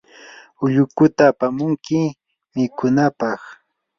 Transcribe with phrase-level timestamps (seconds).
[0.63, 1.99] ullukuta apamunki
[2.53, 3.41] mikunapaq.